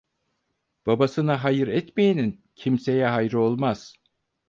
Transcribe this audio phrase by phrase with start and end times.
[0.85, 3.95] Babasına hayır etmeyenin kimseye hayrı olmaz.